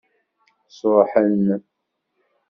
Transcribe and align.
Sṛuḥen. 0.77 1.45